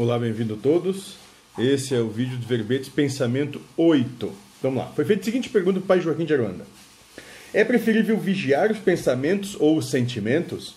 [0.00, 1.16] Olá, bem-vindo a todos.
[1.58, 4.32] Esse é o vídeo de verbetes pensamento 8.
[4.62, 4.92] Vamos lá.
[4.94, 6.64] Foi feita a seguinte pergunta para o pai Joaquim de Aruanda.
[7.52, 10.76] É preferível vigiar os pensamentos ou os sentimentos?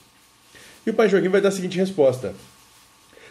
[0.88, 2.34] E o pai Joaquim vai dar a seguinte resposta: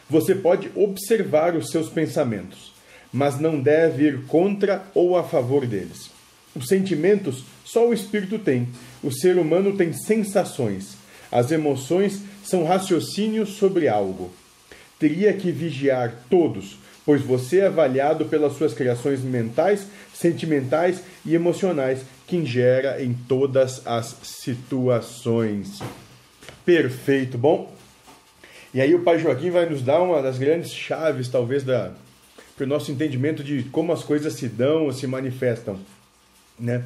[0.09, 2.73] Você pode observar os seus pensamentos,
[3.13, 6.09] mas não deve ir contra ou a favor deles.
[6.55, 8.69] Os sentimentos só o espírito tem.
[9.03, 10.97] O ser humano tem sensações.
[11.33, 14.31] As emoções são raciocínios sobre algo.
[15.01, 22.03] Teria que vigiar todos, pois você é avaliado pelas suas criações mentais, sentimentais e emocionais
[22.27, 25.81] que ingera em todas as situações.
[26.65, 27.37] Perfeito.
[27.37, 27.75] Bom,
[28.73, 31.93] e aí o Pai Joaquim vai nos dar uma das grandes chaves, talvez, da
[32.61, 35.81] para o nosso entendimento de como as coisas se dão ou se manifestam,
[36.59, 36.85] né?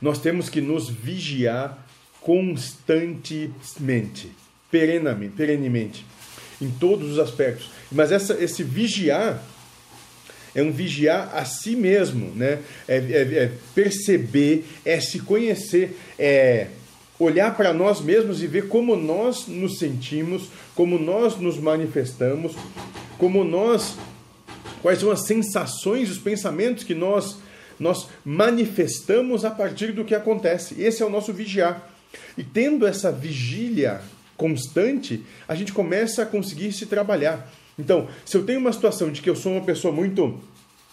[0.00, 1.76] Nós temos que nos vigiar
[2.20, 4.30] constantemente,
[4.70, 6.06] perenamente, perenemente,
[6.60, 7.70] em todos os aspectos.
[7.90, 9.42] Mas essa, esse vigiar
[10.54, 12.58] é um vigiar a si mesmo, né?
[12.86, 16.68] É, é, é perceber, é se conhecer, é
[17.18, 22.54] olhar para nós mesmos e ver como nós nos sentimos, como nós nos manifestamos,
[23.18, 23.96] como nós
[24.80, 27.38] quais são as sensações, os pensamentos que nós
[27.78, 30.80] nós manifestamos a partir do que acontece.
[30.82, 31.88] Esse é o nosso vigiar.
[32.36, 34.00] E tendo essa vigília
[34.38, 37.52] constante, a gente começa a conseguir se trabalhar.
[37.78, 40.40] Então, se eu tenho uma situação de que eu sou uma pessoa muito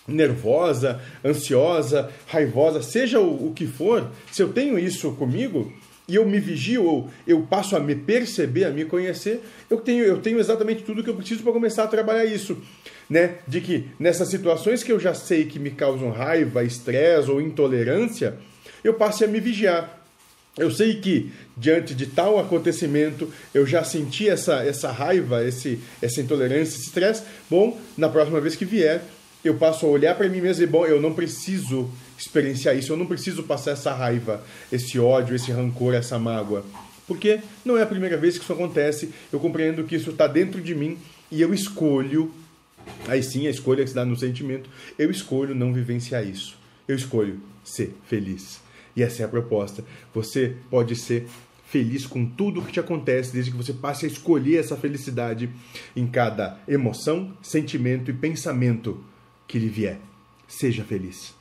[0.08, 5.72] nervosa, ansiosa, raivosa, seja o, o que for, se eu tenho isso comigo,
[6.08, 10.04] e eu me vigio, ou eu passo a me perceber, a me conhecer, eu tenho,
[10.04, 12.58] eu tenho exatamente tudo que eu preciso para começar a trabalhar isso.
[13.10, 13.36] Né?
[13.48, 18.38] De que nessas situações que eu já sei que me causam raiva, estresse ou intolerância,
[18.84, 20.05] eu passe a me vigiar.
[20.58, 26.22] Eu sei que diante de tal acontecimento eu já senti essa, essa raiva, esse, essa
[26.22, 27.24] intolerância, esse estresse.
[27.50, 29.04] Bom, na próxima vez que vier,
[29.44, 32.98] eu passo a olhar para mim mesmo e, bom, eu não preciso experienciar isso, eu
[32.98, 36.66] não preciso passar essa raiva, esse ódio, esse rancor, essa mágoa.
[37.06, 40.62] Porque não é a primeira vez que isso acontece, eu compreendo que isso está dentro
[40.62, 40.98] de mim
[41.30, 42.34] e eu escolho,
[43.08, 46.58] aí sim a escolha que se dá no sentimento, eu escolho não vivenciar isso.
[46.88, 48.65] Eu escolho ser feliz.
[48.96, 49.84] E essa é a proposta.
[50.14, 51.28] Você pode ser
[51.68, 55.50] feliz com tudo que te acontece, desde que você passe a escolher essa felicidade
[55.96, 59.04] em cada emoção, sentimento e pensamento
[59.48, 60.00] que lhe vier.
[60.48, 61.36] Seja feliz.